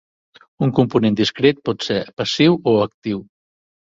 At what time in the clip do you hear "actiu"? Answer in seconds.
2.89-3.23